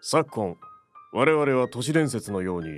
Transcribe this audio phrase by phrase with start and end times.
[0.00, 0.56] 昨今
[1.12, 2.68] 我々は都市伝説のように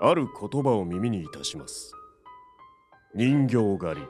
[0.00, 1.92] ある言葉を耳にいたします。
[3.14, 4.06] 人形狩り。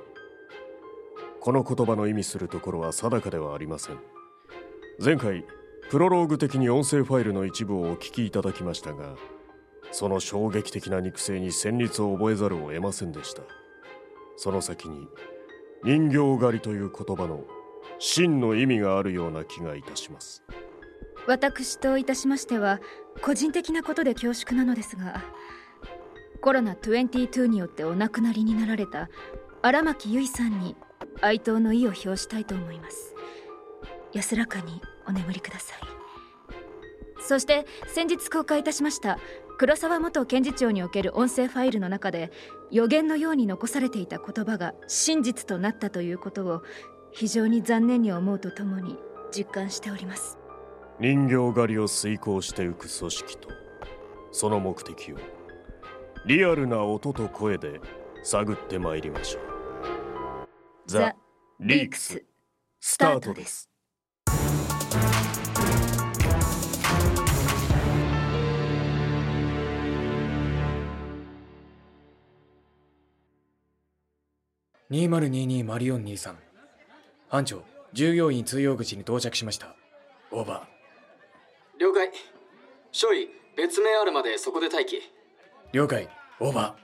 [1.40, 3.98] この言葉の意味するところは定かではありません。
[5.02, 5.46] 前回
[5.90, 9.16] プロローグ的に音声ファイルの一部をお聞きいただきましたが
[9.90, 13.42] その衝撃的な肉声に旋律を覚えざるを得ませんでした。
[14.36, 15.08] その先に
[15.84, 17.44] 人形狩りという言葉の
[17.98, 20.44] 真の意味があるような気がいたします。
[21.26, 22.80] 私といたしましては
[23.22, 25.22] 個人的なことで恐縮なのですが
[26.40, 29.08] コロナ22によってお亡くなりになられた
[29.62, 30.74] 荒牧結衣さんに
[31.20, 33.14] 哀悼の意を表したいと思います。
[34.12, 35.78] 安らかにお眠りください。
[37.20, 39.18] そして先日公開いたしました
[39.56, 42.32] 黒沢元検事長における音声ファイルの中で
[42.72, 46.62] 予言のように残されていた言葉が真実となったということを
[47.12, 48.98] 非常に残念に思うとともに
[49.30, 50.41] 実感しております。
[51.02, 53.48] 人形狩りを遂行していく組織と
[54.30, 55.16] その目的を
[56.26, 57.80] リアルな音と声で
[58.22, 59.42] 探ってまいりましょう。
[60.86, 61.12] ザ・
[61.58, 62.22] リークス
[62.78, 63.68] スタートです。
[74.92, 76.36] 2022マリオン23
[77.28, 79.74] 班長従業員通用口に到着しました。
[80.30, 80.68] オーバ
[81.82, 82.12] 了解。
[82.92, 84.98] 少尉別名あるまでそこで待機。
[84.98, 85.00] ー
[85.72, 86.08] 了解。
[86.38, 86.76] オーバわ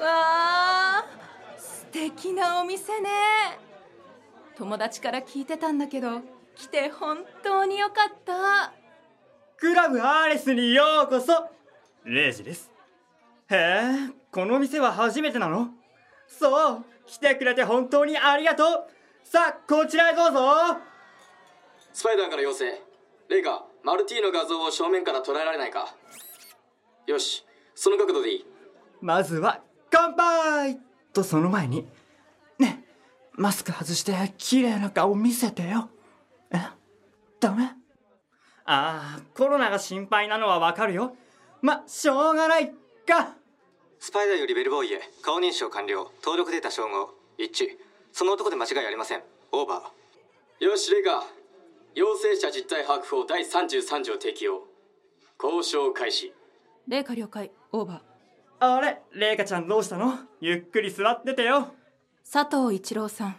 [0.00, 1.04] あ
[1.58, 3.10] 素敵なお店ね。
[4.56, 6.20] 友達から聞いてたんだけど
[6.54, 8.77] 来て本当によかった
[9.60, 11.50] クラブアーレスにようこそ。
[12.04, 12.70] レイジです。
[13.50, 15.70] へえこの店は初めてなの？
[16.28, 18.86] そう来てくれて本当にありがとう。
[19.24, 20.78] さあこちらへどうぞ。
[21.92, 22.66] スパイダーから要請
[23.28, 25.92] レイカマルティの画像を正面から捉えられないか。
[27.08, 27.44] よし
[27.74, 28.46] その角度でいい。
[29.00, 30.78] まずは乾杯！
[31.12, 31.84] とその前に
[32.60, 32.84] ね
[33.32, 35.90] マスク外して綺麗な顔見せてよ。
[36.52, 36.60] え？
[37.40, 37.72] ダメ？
[38.70, 41.16] ああコロナが心配なのはわかるよ。
[41.62, 42.68] ましょうがない
[43.06, 43.34] か。
[43.98, 46.12] スパイダーよりベルボーイへ顔認証完了。
[46.22, 47.14] 登録データ照合。
[47.38, 47.78] 一致。
[48.12, 49.22] その男で間違いありません。
[49.52, 50.64] オーバー。
[50.64, 51.24] よしレイカ
[51.94, 54.62] 陽性者実態把握法第33条適用。
[55.42, 56.34] 交渉開始。
[56.86, 57.50] 麗華了解。
[57.72, 58.00] オーバー。
[58.60, 60.18] あれレイカちゃんどうしたの？
[60.42, 61.68] ゆっくり座っててよ。
[62.30, 63.36] 佐藤一郎さん。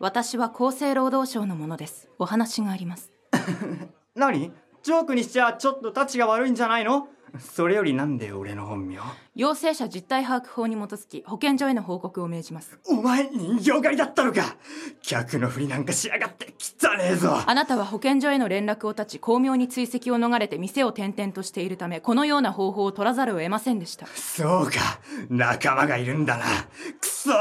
[0.00, 2.08] 私は厚生労働省のものです。
[2.18, 3.12] お話があります
[4.14, 4.52] 何？
[4.82, 7.08] ジョークにしちゃちょっとタチが悪いんじゃないの？
[7.40, 9.00] それよりなんで俺の本名？
[9.34, 12.78] 陽性者実態把握法に基づき保健所への報告を命じます。
[12.86, 14.56] お前人形狩りだったのか？
[15.02, 17.42] 客のふりなんかしやがって汚ねえぞ！
[17.44, 24.06] あなたは保健所への連絡を絶ち巧妙に追跡を逃れて店を転々としているためこのような方法を取らざるを得ませんでした。
[24.06, 25.00] そうか。
[25.28, 26.44] 仲間がいるんだな。
[26.93, 26.93] く
[27.24, 27.32] そ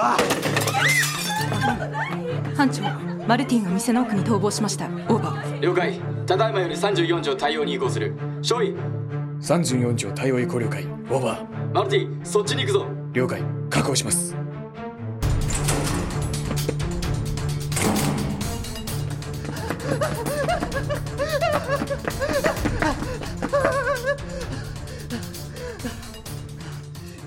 [2.55, 2.83] 班長
[3.27, 4.85] マルティンが店の奥に逃亡しました。
[4.85, 5.59] オーバー。
[5.59, 5.99] 了解。
[6.25, 8.13] ただいまより34条対応に移行する。
[8.41, 8.77] 少尉ー
[9.41, 10.85] 34条対応移行了解。
[10.85, 11.73] オーバー。
[11.73, 12.88] マルティそっちに行くぞ。
[13.11, 13.43] 了解。
[13.69, 14.33] 確保します。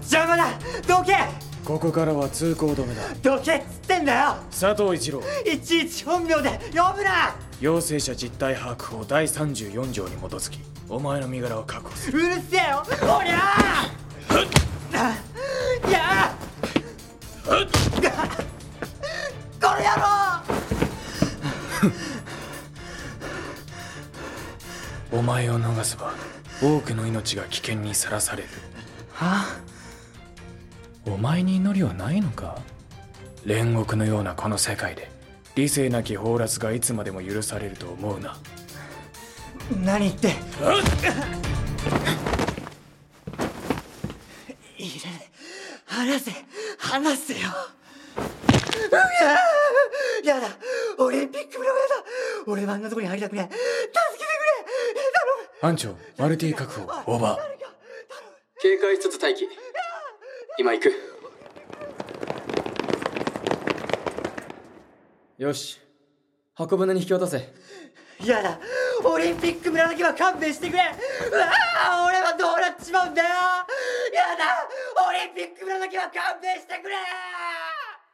[0.00, 0.46] 邪魔だ。
[0.88, 3.02] どけここからは通行止めだ。
[3.20, 4.36] どけっつってんだよ。
[4.52, 5.20] 佐藤一郎。
[5.44, 6.48] いちいち本名で。
[6.72, 7.34] 呼ぶな。
[7.60, 12.24] 陽性者実態把握法第34条に基づきお前の身柄を確保する。
[12.24, 12.84] うるせえよ。
[12.86, 13.36] おりゃ
[14.94, 15.18] あ
[15.88, 16.32] いや
[19.60, 19.82] この野
[25.10, 25.18] 郎。
[25.18, 26.14] お前を逃せば
[26.62, 28.48] 多くの命が危険にさらされる。
[29.14, 29.46] は
[31.06, 32.58] お前に祈りはないのか？
[33.44, 35.10] 煉獄のようなこの世界で。
[35.54, 38.36] 理性なき放埓がいつまでも許されると思うな。
[39.84, 40.28] 何言って？
[44.76, 45.30] いいね
[45.86, 46.32] 話せ
[46.78, 47.48] 話せよ。
[48.18, 49.00] うわ
[50.24, 50.48] やだ。
[50.98, 51.76] オリンピックもやだ。
[52.46, 53.54] 俺はあんなとこに入りたくねえ。
[53.54, 54.28] 助けてく
[55.62, 55.62] れ。
[55.62, 56.82] 班長マルティ確保。
[57.12, 57.40] オーバー。
[58.60, 59.48] 警戒しつつ待機
[60.58, 60.92] 今行く。
[65.38, 65.80] よし。
[66.54, 67.36] 箱舟に引き渡せ。
[68.24, 68.58] やだ。
[69.04, 70.82] オリンピック村だけは勘弁してくれ。
[70.82, 71.46] うわ
[71.84, 73.28] あ俺はどうなっちまうんだよ。
[73.28, 73.34] や
[74.38, 74.66] だ。
[75.08, 76.96] オリンピック村だけは勘弁してくれ。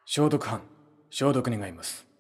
[0.05, 0.61] 消毒班
[1.11, 2.12] 消毒願います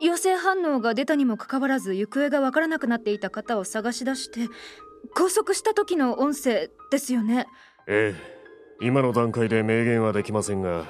[0.00, 4.48] 陽性反応が出たにもかかわらず行方がわからなくなっていた方を探し出して
[5.14, 7.46] 拘束した時の音声ですよね。
[7.86, 8.34] ええ。
[8.80, 10.84] 今の段階で明言はできませんが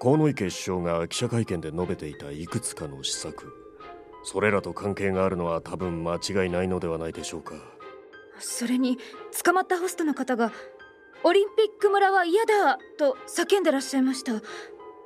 [0.00, 3.52] 河池首相が記者会見で述べていたいくつかの施策。
[4.24, 7.54] それらと関係があるのは多分間違いないのではないでしょうか。
[8.38, 8.98] それに
[9.44, 10.52] 捕まったホストの方が
[11.24, 14.32] 「オリンピック村は嫌だ!」と叫んでらっしゃいました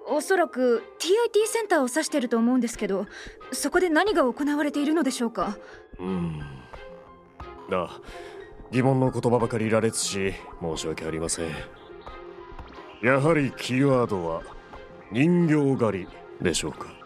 [0.08, 3.06] おそらく TIT センターを指してると思うんですけど
[3.52, 5.56] そこで何が行われているのでしょうか？
[5.99, 6.40] うん。
[7.70, 7.90] だ
[8.70, 11.50] 疑問の言葉ばかり羅列し申し訳ありません。
[13.02, 14.43] やはりキーワードは
[15.10, 16.08] 人形狩り
[16.40, 17.01] でしょうか？